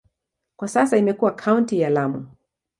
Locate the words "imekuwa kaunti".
0.97-1.79